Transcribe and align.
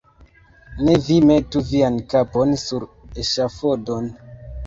Ne 0.85 0.95
vi 1.07 1.17
metu 1.31 1.61
vian 1.67 1.99
kapon 2.13 2.55
sur 2.63 2.87
eŝafodon. 3.25 4.09